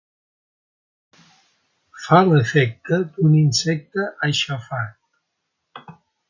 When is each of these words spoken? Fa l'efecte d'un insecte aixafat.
Fa 2.05 2.21
l'efecte 2.29 2.99
d'un 3.11 3.37
insecte 3.41 4.07
aixafat. 4.29 5.95